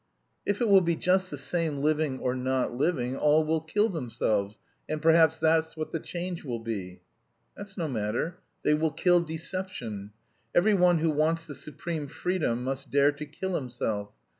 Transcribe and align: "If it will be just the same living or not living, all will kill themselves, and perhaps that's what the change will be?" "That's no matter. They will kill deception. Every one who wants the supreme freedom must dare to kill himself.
"If 0.47 0.61
it 0.61 0.67
will 0.67 0.81
be 0.81 0.95
just 0.95 1.29
the 1.29 1.37
same 1.37 1.77
living 1.83 2.17
or 2.17 2.33
not 2.33 2.73
living, 2.73 3.15
all 3.15 3.45
will 3.45 3.61
kill 3.61 3.87
themselves, 3.87 4.57
and 4.89 4.99
perhaps 4.99 5.39
that's 5.39 5.77
what 5.77 5.91
the 5.91 5.99
change 5.99 6.43
will 6.43 6.57
be?" 6.57 7.01
"That's 7.55 7.77
no 7.77 7.87
matter. 7.87 8.39
They 8.63 8.73
will 8.73 8.89
kill 8.89 9.21
deception. 9.21 10.09
Every 10.55 10.73
one 10.73 10.97
who 10.97 11.11
wants 11.11 11.45
the 11.45 11.53
supreme 11.53 12.07
freedom 12.07 12.63
must 12.63 12.89
dare 12.89 13.11
to 13.11 13.25
kill 13.27 13.53
himself. 13.53 14.09